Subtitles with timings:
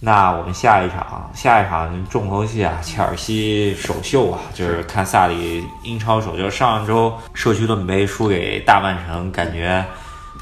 [0.00, 6.50] 那我们下一场，下一场重头戏啊，切尔西首秀啊，就是看萨里英超首秀。
[6.50, 9.82] 上周社区盾杯输给大曼城，感觉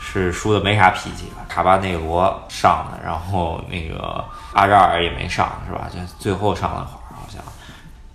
[0.00, 1.44] 是输的没啥脾气了。
[1.48, 5.88] 卡巴内罗上的，然后那个阿扎尔也没上，是吧？
[5.92, 7.40] 就最后上了会儿，好像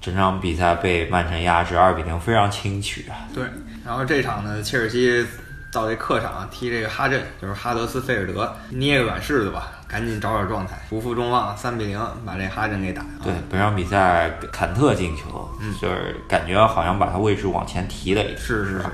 [0.02, 3.16] 整场比赛被曼城压制二比零，非常轻取啊。
[3.34, 3.46] 对，
[3.86, 5.26] 然后这场呢，切尔西
[5.72, 13.08] 到这客场踢这个哈镇，就是哈德斯菲尔德，捏个软柿子吧，赶紧找找状态，不负众望，三比零把这哈登给打了。
[13.24, 18.38] 对，本场比赛坎特进球，嗯就是感觉好像把他位置往前提了一点。
[18.38, 18.86] 是是是。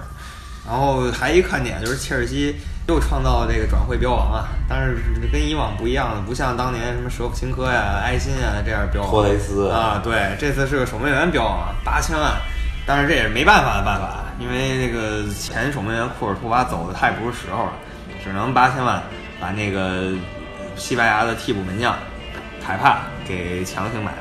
[0.66, 2.56] 然后还一看点就是切尔西
[2.88, 4.96] 又创造了这个转会标王啊，但是
[5.30, 9.12] 跟以往不一样了，不像当年什么舍甫琴科呀、埃辛啊这样标王。
[9.12, 12.36] 托雷斯啊，对，这次是个守门员标王，八千万，
[12.86, 17.74] 但是这也是没办法的办法，因为那个前守门员库尔图瓦走的太不是时候了，
[18.24, 19.04] 只能八千万
[19.42, 20.14] 把那个
[20.76, 21.96] 西班牙的替补门将
[22.66, 24.18] 凯帕给强行买来。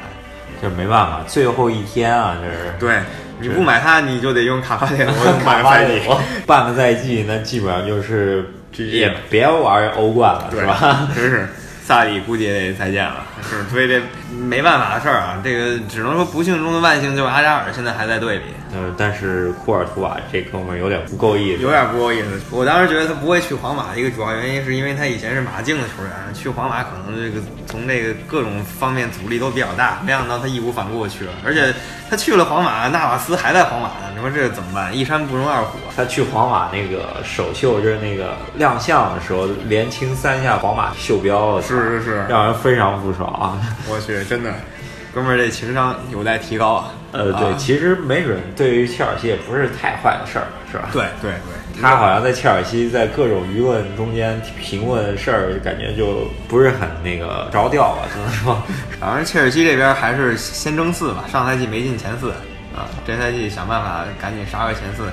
[0.61, 2.73] 这没办法，最后一天啊，这是。
[2.79, 3.01] 对，
[3.41, 6.09] 你不买他，你就得用卡巴内罗 卡半个赛季。
[6.47, 11.09] 半个赛季，那基本上就是也别玩欧冠了，是吧？
[11.15, 11.49] 真是，
[11.83, 13.27] 萨里估计也得再见了。
[13.43, 14.01] 是，所以这
[14.35, 15.39] 没办法的事儿啊。
[15.43, 18.45] 这个只能说不幸中的万幸，就是阿扎尔现在还在队里。
[18.75, 22.41] 呃，但是库尔图瓦这哥们儿有点不够意思，有点不够意思。
[22.51, 29.99] 我当时觉得他不会去皇马的，一个主要原因是因为他以前是马竞的球员，去皇马可能这个从这个各种方面阻力都比较大。
[30.05, 31.75] 没想到他义无反顾去了，而且
[32.09, 34.11] 他去了皇马，纳瓦斯还在皇马呢。
[34.15, 34.97] 你说这怎么办？
[34.97, 35.79] 一山不容二虎。
[35.95, 43.61] 他去皇马那个首秀就是那个亮相的时候，连清三下皇马袖标，是是是，让人非常不爽啊！
[43.89, 44.53] 我去，真的。
[45.15, 46.95] 哥们儿，这情商有待提高啊！
[47.13, 50.89] 呃，对，其实没准对于切尔西也不是太坏的事儿，是吧？
[50.91, 58.63] 对对对，他好像在切尔西在各种舆论中间评论事儿，感觉就不是很那个着调吧，只能说。
[58.99, 62.31] 反正切尔西这边还是先争四吧，上赛季没进前四
[62.75, 65.05] 啊，这赛季想办法赶紧杀个前四。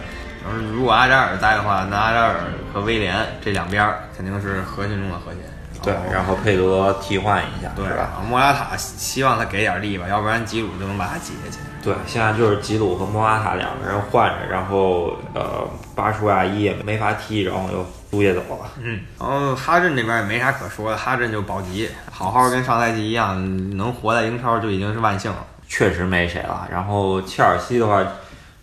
[0.41, 2.35] 然后如果阿扎尔在的话，那阿扎尔
[2.73, 5.41] 和威廉这两边肯定是核心中的核心。
[5.81, 8.21] 对，然后佩德替换一下，对吧？
[8.27, 11.57] 莫拉塔希望他给点力吧，要不然吉鲁就能把他挤下去。
[11.81, 18.69] 对，现在就是吉鲁和莫拉塔两个人换着，然后呃，巴舒亚伊也没法踢，然后又租借走了。
[18.81, 23.37] 嗯，然后哈镇这边也没啥可说的，哈镇就保级，好好跟上赛季一样，
[23.77, 25.37] 能活在英超就已经是万幸了。
[25.67, 26.67] 确实没谁了。
[26.69, 28.03] 然后切尔西的话。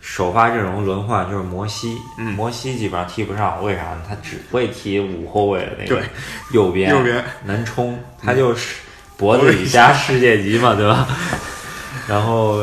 [0.09, 4.03] 首发阵容轮换就是摩西，摩西基本上踢不上，为啥呢？
[4.09, 6.00] 他只会踢五后卫的那个
[6.53, 8.77] 右边，右边能冲，他就是
[9.16, 11.09] 脖子以下世界级嘛，对吧？
[12.06, 12.62] 然后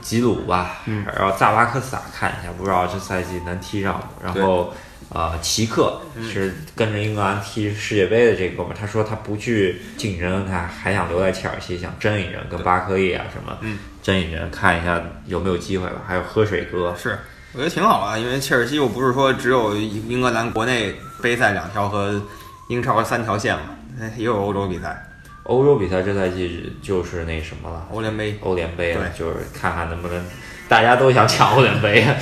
[0.00, 0.82] 吉鲁吧，
[1.16, 4.02] 然后扎巴克萨看一下，不知道这赛季能踢上。
[4.22, 4.72] 然后
[5.08, 13.56] 呃，齐克是跟着英格兰踢世界杯的这哥们，他说他不去竞争，他还想留在切尔西，想争一争，跟巴克利啊什么。
[14.02, 16.02] 争一争，看一下有没有机会吧。
[16.06, 17.18] 还有喝水哥，是
[17.52, 22.20] 我觉得挺好啊，因为切尔西又不是说只有英格兰国内杯赛两条和
[22.68, 23.76] 英超三条线嘛，
[24.16, 25.08] 也有欧洲比赛。
[25.46, 30.24] 欧洲比赛这赛季就是那什么了，欧联杯，欧联杯了，就是看看能不能
[30.68, 32.04] 大家都想抢欧联杯。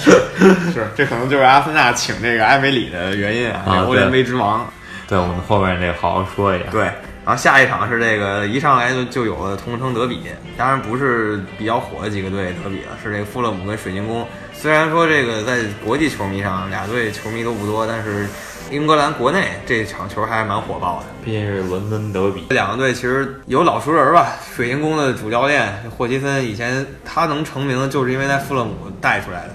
[0.72, 4.66] 是，这可能就是阿森纳请这个埃梅里的原因啊，欧联杯之王。
[5.08, 6.66] 对，我们后面得好好说一下。
[6.70, 6.82] 对。
[7.26, 10.20] 然后下一场是这个一上来就就有了同城德比，
[10.58, 14.26] 当然不是比较火的几个队德比了，是这个富勒姆跟水晶宫。
[14.52, 18.26] 虽然说这个在国际球迷上俩队球迷都不多，但是
[18.74, 21.06] 英格兰国内这场球还是蛮火爆的。
[21.24, 24.32] 毕竟是伦敦德比，这两个队其实有老熟人吧。
[24.54, 29.50] 水晶宫的主教练霍奇森以前他能成名，就是因为在富勒姆带出来的。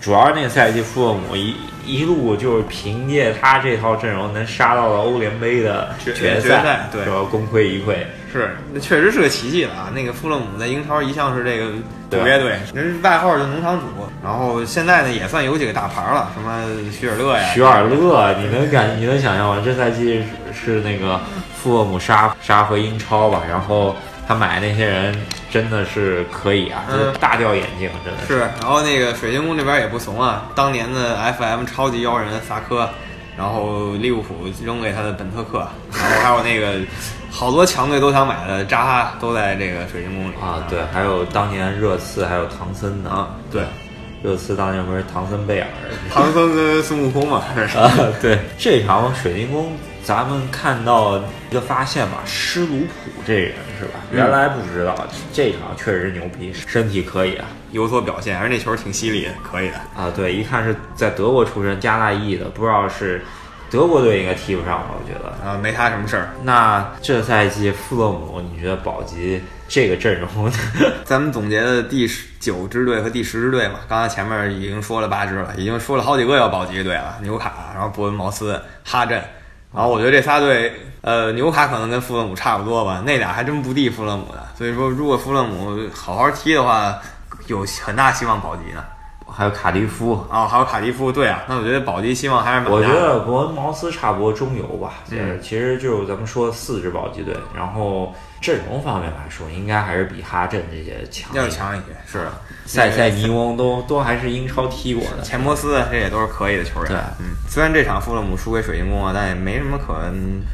[0.00, 7.94] 主要是那个赛季富勒姆一一路就是凭借他这套阵容能杀到了欧联杯的决赛，对，要功亏一篑。
[8.34, 9.92] 是，那确实是个奇迹了啊！
[9.94, 11.70] 那个富勒姆在英超一向是这个
[12.10, 13.86] 主列队，人外号就农场主。
[14.24, 17.44] 然后现在呢，也算有几个大牌了，什么徐尔勒呀。
[17.54, 19.62] 徐尔勒，你能感你能想象吗？
[19.64, 21.20] 这赛季是那个
[21.56, 23.42] 富勒姆杀杀回英超吧？
[23.48, 23.94] 然后。
[24.26, 25.14] 他买那些人
[25.50, 28.38] 真的是可以啊，就是大掉眼镜，真的是。
[28.58, 32.88] 然后那个水晶宫这边也不怂啊，当年的 FM 超级妖人萨科，
[33.36, 34.34] 然后利物浦
[34.64, 36.80] 扔给他的本特克，然后还有那个
[37.30, 40.64] 好多强队都想买的扎哈，都在这个水晶宫里啊。
[40.70, 43.10] 对，还有当年热刺，还有唐森呢。
[43.10, 43.34] 啊。
[43.50, 43.64] 对，
[44.22, 45.66] 热刺当年不是唐森贝尔，
[46.12, 47.42] 唐僧跟孙悟空嘛。
[47.76, 47.90] 啊，
[48.22, 49.72] 对，这场水晶宫。
[50.04, 51.18] 咱们看到
[51.50, 53.92] 一个发现吧，施鲁普这人是吧？
[54.12, 54.94] 原来不知道，
[55.32, 60.12] 这场确实牛逼，身体可以啊，有所表现，而那球挺犀利，可以的啊。
[60.14, 63.24] 对，一看是在德国出身，加纳裔的，不知道是
[63.70, 64.88] 德国队应该踢不上吧？
[64.92, 66.30] 我觉得啊，没他什么事儿。
[66.42, 70.52] 那这赛季富勒姆，你觉得保级这个阵容？
[71.02, 79.22] 咱们总结的第十九支队和第十支队嘛，刚才前面已经说了八支了，已经说了好几个要保级的队了，纽卡，然后伯恩茅斯、哈镇，
[79.74, 86.96] 然后我觉得这仨队，呃，纽卡可能跟富勒姆差不多吧，那俩还真不敌富勒姆的，所以说如果富勒姆好好踢的话，
[87.48, 88.93] 有很大希望保级的。
[89.36, 92.70] 还有卡迪夫啊，还有卡迪夫，对啊，那我觉得保级希望还是蛮大。
[92.70, 101.86] 我觉得伯恩茅斯差不多中游吧，嗯，其实就是咱们说四支保级队，然后阵容方面来说，应该还是比哈镇这些强，要强一些。
[102.06, 102.28] 是，
[102.64, 106.88] 塞塞尼翁都都还是英超踢过的，钱伯斯这也都是可以的球员。
[106.88, 109.94] 对，嗯，虽然这场富勒姆输给水晶宫啊，但也没什么可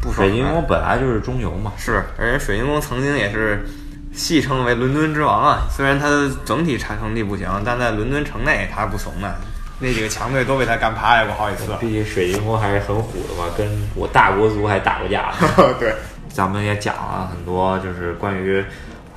[0.01, 0.25] 不说。
[0.25, 3.67] 水晶宫本来就是中游嘛，是，而且水晶宫曾经也是。
[4.13, 9.35] 戏称为伦敦之王啊，虽然他的整体产成绩不行，但在伦敦城内他不怂的，
[9.79, 11.73] 那几个强队都被他干趴下过好几次。
[11.81, 15.33] 毕竟水晶宫还是很虎的嘛，跟我大国足还打过架。
[15.79, 15.95] 对，
[16.29, 18.63] 咱们也讲了很多，就是关于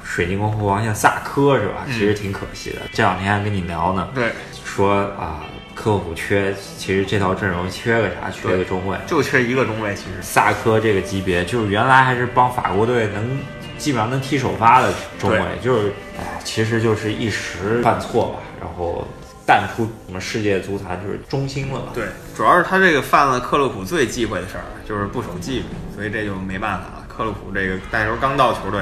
[0.03, 1.85] 水晶宫后防线萨科是吧？
[1.87, 2.77] 其实挺可惜的。
[2.93, 4.31] 这两天还跟你聊呢，对，
[4.63, 5.41] 说啊，
[5.73, 8.29] 科普缺，其实这套阵容缺个啥？
[8.31, 9.95] 缺个中卫，就缺一个中卫。
[9.95, 13.37] 其实萨科这个级别，就是原来还是帮法国队能。
[13.77, 19.05] 基本上能踢首发的中卫，就是，哎，其实就是一时犯错吧，然后
[19.45, 21.91] 淡出我们世界足坛，就是中心了吧。
[21.93, 22.05] 对，
[22.35, 25.65] 主要是他这个犯了克洛普最忌讳的事儿，就是不守纪律，
[25.95, 27.05] 所以这就没办法了。
[27.07, 28.81] 克洛普这个那时候刚到球队，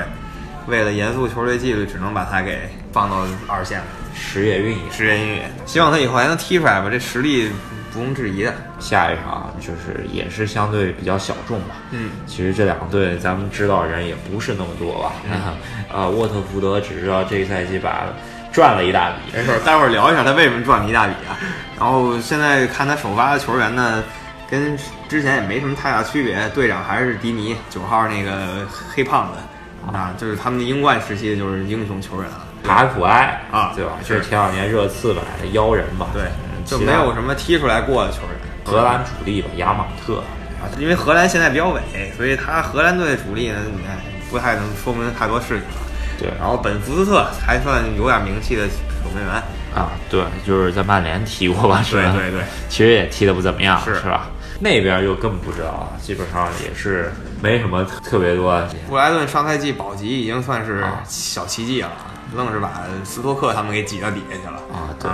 [0.67, 3.85] 为了严肃球队纪律，只能把他给放到二线了。
[4.13, 7.49] 时也运也，时也运也，希望他以后还能踢出来吧，这实力。
[7.95, 11.75] 毋庸置疑的，下一场就是也是相对比较小众吧。
[11.91, 15.11] 嗯，其实这两个队咱们知道人也不是那么多吧。
[15.29, 15.57] 嗯，
[15.91, 18.05] 呃，沃特福德只知道这个赛季把
[18.51, 19.37] 赚了一大笔。
[19.37, 21.37] 没事，待会儿聊一下他为什么赚了一大笔啊。
[21.77, 24.03] 然后现在看他首发的球员呢，
[24.49, 24.77] 跟
[25.09, 26.47] 之前也没什么太大区别。
[26.49, 32.45] 队长还是迪尼，九号那个黑胖子啊，就是他们的英冠时期就是英雄球员啊。
[32.63, 33.93] 卡普埃啊，对吧？
[34.03, 36.07] 就是前两年热刺买的妖人吧。
[36.13, 36.23] 对。
[36.65, 38.29] 就没有什么踢出来过的球员，
[38.63, 40.17] 荷兰主力吧，亚马特
[40.61, 41.79] 啊，因为荷兰现在比较萎，
[42.15, 43.97] 所以他荷兰队的主力呢，你看，
[44.29, 45.87] 不太能说明太多事情了。
[46.19, 49.33] 对，然后本福斯特还算有点名气的守门员
[49.73, 51.83] 啊，对，就是在曼联踢过吧？
[51.89, 54.27] 对对对，其实也踢得不怎么样，是是吧？
[54.59, 57.11] 那边就更不知道了，基本上也是
[57.41, 58.61] 没什么特别多。
[58.87, 61.89] 布莱顿上赛季保级已经算是小奇迹了。
[62.33, 64.89] 愣是把斯托克他们给挤到底下去了啊！
[64.99, 65.11] 对，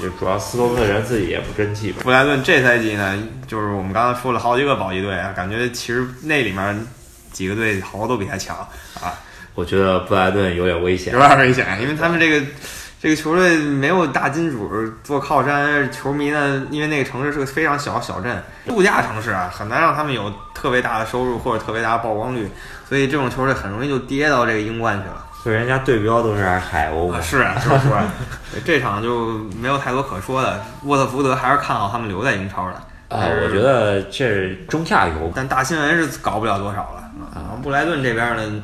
[0.00, 1.92] 就主要斯托克人自己也不争气。
[1.92, 6.86] 布莱顿这赛季呢，就是我们刚才说了好几个保级队啊，感觉其实那里面
[7.32, 8.56] 几个队好多都比他强
[9.00, 9.18] 啊。
[9.54, 12.46] 我觉得布莱顿有点危险，有点危险，因为他们这个
[13.02, 14.70] 这个球队没有大金主
[15.02, 22.48] 做靠山，球迷呢，因为那个城市是个非常小小镇度假城市啊，很难让他们有特别大的收入或者特别大的曝光率，
[22.88, 25.26] 所以这种球队很容易就跌到这个英冠去了。
[25.42, 27.98] 所以人家对标都是海鸥嘛，是啊，就是说，
[28.62, 30.62] 这场就没有太多可说的。
[30.84, 32.72] 沃特福德还是看好他们留在英超的。
[33.16, 37.10] 啊，我觉得这中下游，但大新闻是搞不了多少了。
[37.34, 38.62] 啊，布莱顿这边呢，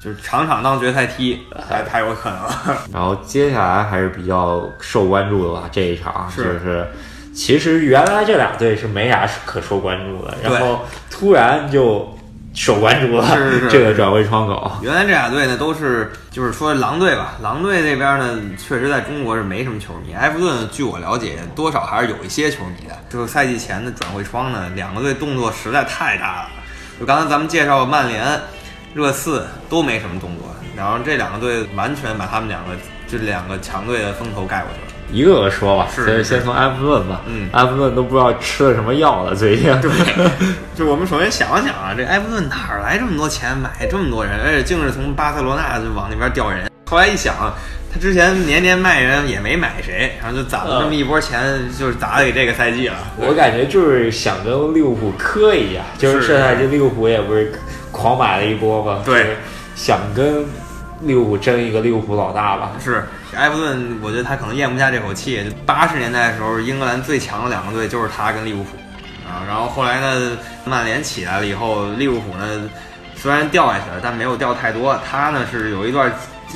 [0.00, 2.38] 就是场场当决赛踢，还太有可能。
[2.92, 6.84] 然后接下来还是比较受关注的吧，这一场就是，
[7.32, 12.17] 其实原来这俩队是没啥可受关注的，然后突然就。
[12.58, 13.24] 受关注了，
[13.70, 14.72] 这个转会窗口。
[14.82, 20.12] 原来这俩队呢都是，就是说狼队吧，狼队那边呢确实在中国是没什么球迷。
[20.12, 22.98] 埃弗顿据我了解，多少还是有一些球迷的。
[23.08, 26.48] 就是赛季前的转会窗呢，两个队动作实在太大了。
[26.98, 28.40] 就刚才咱们介绍曼联、
[28.92, 32.72] 热刺都没什么动作，然后这两个队完全把他们两个
[33.10, 34.92] 这两个强队的风头盖过去了。
[35.10, 37.22] 一个个说吧，是先从埃弗顿吧。
[37.26, 39.64] 嗯，埃弗顿都不知道吃了什么药了，最近。
[39.80, 39.90] 对，
[40.76, 44.34] 就我们首先想想啊，这埃弗顿哪来这么多钱买这么多人？
[44.44, 46.70] 而且竟是从巴塞罗那就往那边调人。
[46.90, 47.34] 后来一想，
[47.90, 51.40] 他之前年年卖人也没买谁，然后就攒了这么一波钱，
[51.78, 52.96] 就是砸给这个赛季了。
[53.16, 57.50] 我感觉就是想跟利物浦磕一下，就是这赛季利物浦也不是
[57.90, 59.02] 狂买了一波吗？
[59.06, 59.38] 对，
[59.74, 60.44] 想跟
[61.00, 62.72] 利物浦争一个利物浦老大吧？
[62.82, 63.04] 是。
[63.36, 65.44] 埃弗顿，我觉得他可能咽不下这口气。
[65.66, 68.70] 八十年代的时候，英格兰最强的两个队就是他跟利物浦
[69.28, 69.44] 啊。
[69.46, 72.68] 然后后来呢，曼联起来了以后，利物浦呢
[73.14, 74.98] 虽然掉下去了，但没有掉太多。
[75.08, 76.10] 他呢是有一段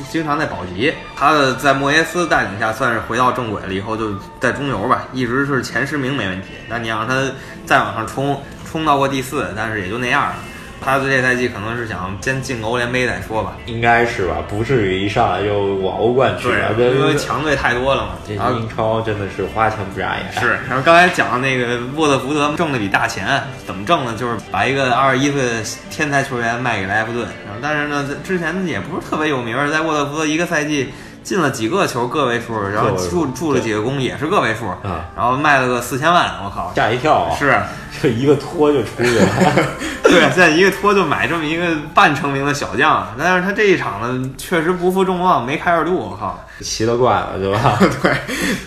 [0.09, 3.73] 经常在保级，他的在莫耶斯带领下算是回到正轨了。
[3.73, 6.47] 以后就在中游吧，一直是前十名没问题。
[6.67, 7.31] 那你让他
[7.65, 10.35] 再往上冲，冲到过第四，但是也就那样了。
[10.83, 16.73] 他这赛季可能是想先进个欧联杯再说吧，应该是吧，不至于一上来就往欧冠去了。
[16.73, 18.09] 对，因为强队太多了嘛。
[18.27, 20.41] 这英超真的是花钱不眨眼。
[20.41, 24.15] 是，然后刚才讲那个沃特福德挣了笔大钱，怎么挣呢？
[24.17, 30.93] 就是把一个二十一岁的天才球员卖给了埃弗顿，然后但是呢，之前也不是特别有名，在沃特福德一个赛季。
[31.23, 34.65] 进了几个球，个位数，然后助助了几个攻，也是个位数，
[35.15, 37.57] 然后卖了个四千万，我靠，吓一跳，啊是，
[38.01, 39.25] 这一个托就出去了，
[40.03, 47.77] 对，现在一个托就买这么一个半成名的小将，但是他这一场呢，确实不负众望，没开二度，我靠，奇了怪了，对吧？
[48.01, 48.11] 对，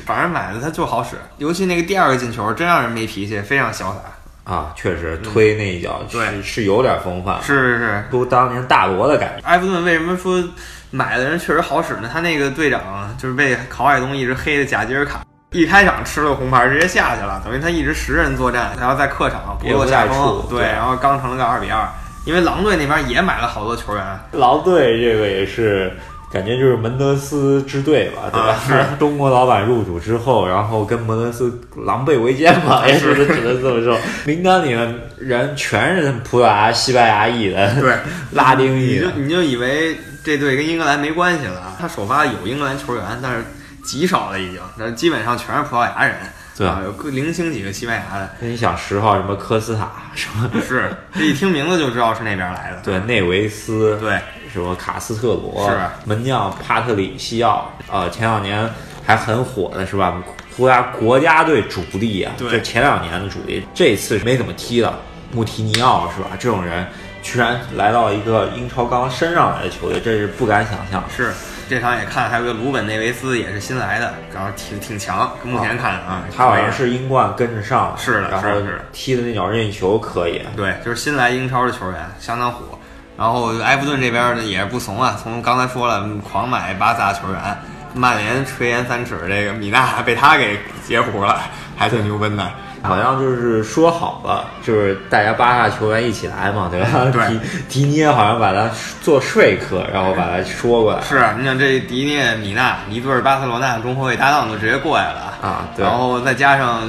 [0.06, 3.96] 反正买的他就好使，尤其那个第二个进球，真让人没脾气，非常潇洒。
[4.44, 9.44] 啊，确实推那一脚，对，是有点风范，是是是，都当年大罗的感觉。
[9.44, 10.40] 埃弗顿为什么说？
[10.90, 21.86] 买的人确实好使呢，他那个队长就是被考海东一直黑的贾吉尔卡，一开场吃了红牌直接下去了，等于他一直十人作战，然后在客场不落下风，对，然后刚成了个二比二，
[22.24, 25.92] 因为狼队那边也买了好多球员，狼队这个也是。
[26.32, 28.58] 感觉就是门德斯支队吧，对吧？
[28.66, 33.96] 是 中国老板入主之后，然后跟门德斯狼狈为奸嘛，也是只能这么说。
[34.26, 37.94] 名单里面人全是葡萄牙、西班牙裔的，对，
[38.32, 38.94] 拉丁裔。
[38.94, 41.76] 你就你就以为这队跟英格兰没关系了？
[41.78, 43.44] 他首发有英格兰球员，但是
[43.84, 46.16] 极少了已经，那基本上全是葡萄牙人。
[46.58, 48.28] 对啊，有个零星几个西班牙的。
[48.40, 50.50] 那你想十号什么科斯塔什么？
[50.66, 52.80] 是，这一听名字就知道是那边来的。
[52.82, 53.96] 对，内维斯。
[54.00, 54.18] 对，
[54.52, 55.70] 什么卡斯特罗？
[55.70, 57.70] 是门将帕特里西奥。
[57.88, 58.68] 呃，前两年
[59.04, 60.20] 还很火的是吧？
[60.56, 64.98] 葡萄牙国家队主力啊，就前两年的主力，这次没怎么踢了。
[65.30, 66.30] 穆提尼奥是吧？
[66.36, 66.84] 这种人
[67.26, 71.02] 居然来到一个英超刚升上来的球队，这是不敢想象。
[71.14, 71.32] 是。
[71.68, 75.28] 这场也看，还有个鲁本内维斯也是新来的，然后挺挺强。
[75.42, 78.48] 目前看啊，他好像是英冠跟着上，是的，然后
[78.92, 80.40] 踢的那脚任意球可以。
[80.54, 82.78] 对，就是新来英超的球员，相当火。
[83.18, 87.58] 然后埃弗顿这边呢也是不怂啊，从刚才说了，狂买巴萨球员，
[87.92, 91.40] 曼联垂涎三尺，这个米纳被他给截胡了，
[91.76, 92.48] 还挺牛奔的。
[92.86, 97.10] 好像就是说好了，就是大家巴萨球员一起来嘛，对吧？
[97.12, 97.38] 对，
[97.68, 98.70] 迪迪涅好像把他
[99.02, 101.02] 做说客，然后把他说过来。
[101.02, 105.68] 是你想这迪涅、米纳一对巴塞罗那中后卫搭档就直接过来了啊！
[105.76, 106.82] 然后再加上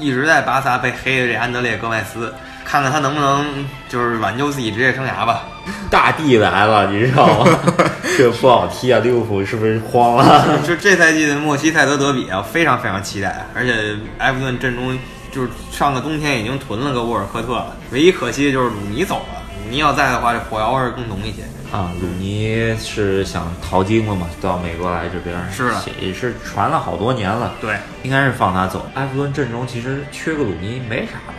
[0.00, 2.32] 一直在巴萨被黑的这安德烈戈麦斯，
[2.64, 3.46] 看看他能不能
[3.88, 5.42] 就是挽救自己职业生涯吧。
[5.90, 7.58] 大帝来了，你知道吗？
[8.16, 9.00] 这不好踢啊！
[9.00, 10.58] 利物浦是不是慌了？
[10.66, 13.72] 就这赛季的莫西塞德德比啊，非常非常期待，而且
[14.18, 14.96] 埃弗顿阵中。
[15.34, 19.42] 就是上个冬天已经囤了个沃尔科特了，唯一可惜的就是鲁尼走了。
[19.64, 21.90] 鲁尼要在的话，这火药味更浓一些啊。
[22.00, 24.28] 鲁尼是想淘金了嘛？
[24.40, 27.54] 到美国来这边是的，也是传了好多年了。
[27.60, 28.86] 对，应该是放他走。
[28.94, 31.34] 埃弗顿阵中其实缺个鲁尼没啥吧？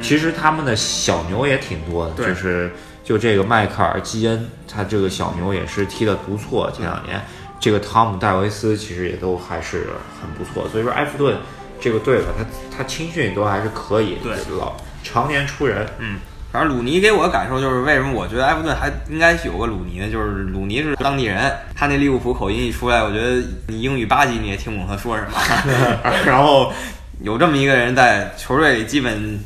[0.00, 2.70] 其实他们的小牛也挺多的，就是
[3.02, 6.70] 就这个迈克尔基恩，他这个小牛也是踢得不错。
[6.70, 7.20] 前两年
[7.58, 9.88] 这个汤姆戴维斯其实也都还是
[10.20, 10.68] 很不错。
[10.68, 11.36] 所以说埃弗顿。
[11.82, 16.20] 这个队吧，他他青训都还是可以，对，老常年出人，嗯，
[16.52, 20.08] 反正鲁尼给我的感受就是，为什么我觉得埃弗顿还应该有个鲁尼呢？
[20.08, 25.32] 就是鲁尼是当地人，他那利物浦口音一出来，我觉得你英语八级你也听不懂他说什么。
[26.24, 26.72] 然后
[27.20, 29.40] 有这么一个人在球队里，基本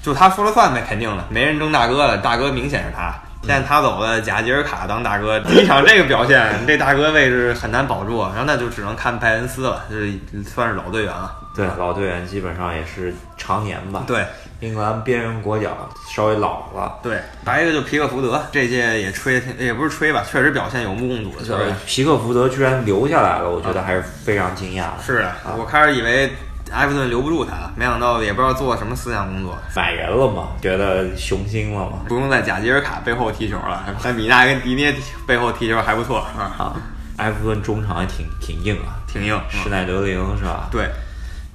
[0.00, 3.20] 就他说了算呗，肯定的，没人争大哥了，大哥明显是他。
[3.46, 11.30] 现在他走了，贾吉尔卡当大哥，第一场这个表现，这大哥位置很难保住，然后那就只能看拜恩斯了，就是算是老队员了。
[11.54, 14.04] 对，老队员基本上也是常年吧。
[14.06, 14.24] 对，
[14.60, 16.98] 英格兰边缘国脚稍微老了。
[17.02, 21.76] 对，还有一个就皮克福德，这届也吹，也不是吹吧，确实表现有目共睹的球员。
[21.86, 25.02] 皮克福德居然留下来了，我觉得还是非常惊讶的。
[25.04, 26.32] 是啊，我开始以为
[26.74, 34.94] 埃弗顿留不住他，没想到也不知道做什么思想工作，买人了嘛，觉得雄心了嘛，不用在贾吉尔卡背后踢球了， 在米纳跟迪涅
[35.26, 36.76] 背后踢球还不错啊。
[37.18, 40.68] 埃弗顿中场也挺挺硬啊，挺硬，施耐德林是吧？
[40.70, 40.88] 对。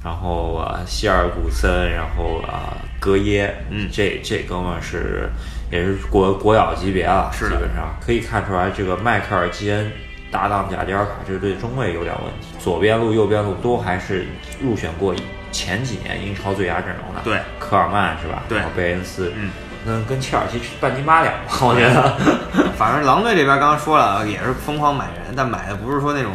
[0.02, 2.72] 然后啊，希尔古森，然后啊，
[3.02, 5.30] 格耶，嗯，这这哥们是
[5.70, 7.94] 也是国国脚级别了，基本上。
[8.00, 9.92] 可以看出来，这个迈克尔基恩
[10.31, 14.27] 搭档贾迪尔卡这对中卫有点问题，左边路、右边路都还是
[14.62, 15.13] 入选过
[15.51, 18.43] 前几年英超最佳阵容的，对，科尔曼是吧？
[18.48, 19.51] 对，贝恩斯，嗯，
[19.86, 22.69] 那跟切尔西半斤八两吧，我觉得。
[22.77, 26.33] 反正狼队这边刚刚说了，也是疯狂买人，但买的不是说那种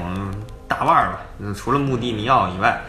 [0.66, 1.20] 大腕儿吧，
[1.56, 2.80] 除了穆蒂尼奥以外。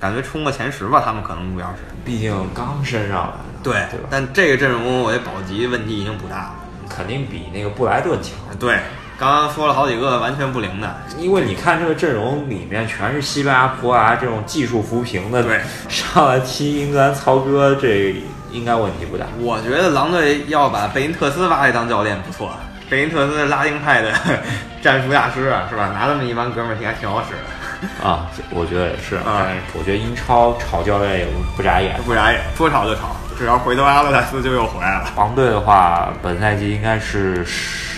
[0.00, 4.08] 感觉冲个前十吧，他们可能目标是，毕竟刚升上来，对对吧？
[4.10, 6.54] 但这个阵容，我觉得保级问题已经不大了，
[6.90, 8.32] 肯定比那个布莱顿强。
[8.58, 8.80] 对，
[9.18, 18.14] 刚刚说了好几个完全不灵的，因为你看这个阵容里面全是西班牙、葡萄牙这种技术扶贫的，对， 上来踢英格兰曹哥，这
[18.50, 19.24] 应该问题不大。
[19.40, 22.50] 我觉得狼队要把贝因特斯挖来当教练不错。
[22.90, 24.12] 贝因特斯是拉丁派的
[24.82, 25.88] 战术大师啊，是吧？
[25.88, 28.06] 拿那么一帮哥们儿，应该挺好使的。
[28.06, 29.18] 啊，我觉得也是。
[29.24, 35.10] 但是我觉得英超炒教练也不眨眼，不眨眼，说炒就炒，只要回头阿勒泰斯就又回来了。
[35.16, 37.93] 狼队的话，本赛季应该是十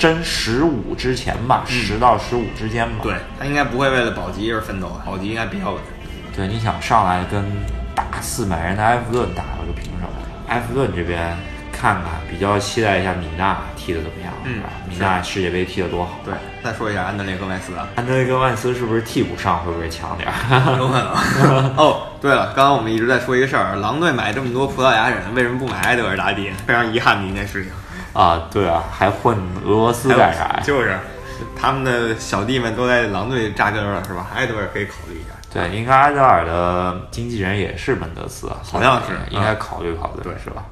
[0.00, 2.96] 争十五之前吧，十到十五之间吧。
[3.02, 5.80] 对他应该不会为了保级而奋斗，保级应该比较稳。
[6.34, 7.44] 对，你想上来跟
[7.94, 10.06] 大四百人的埃弗顿打了个平手，
[10.48, 11.36] 埃弗顿这边
[11.70, 16.18] 看看，比较期待一下米纳踢的怎么样，嗯，米纳世界杯踢得多好。
[16.24, 16.32] 对，
[16.64, 20.26] 再说一下安德烈戈麦斯啊，安德烈戈麦斯是不是替补上会不会强点？
[20.78, 21.76] 有可能。
[21.76, 26.50] 哦，对了，刚刚我们一直在说一个事儿，狼队买这么多葡萄牙人，为什么不买埃德尔达迪？
[26.66, 27.72] 非常遗憾的一件事情。
[28.12, 30.60] 啊，对啊，还混俄罗斯干啥？
[30.64, 30.98] 就是
[31.56, 34.26] 他们的小弟们都在狼队扎根了，是吧？
[34.34, 35.28] 埃德尔可以考虑一下。
[35.52, 40.64] 对，应该埃德尔的经纪人也是门德斯，好像是，应该考虑考虑，对，是吧？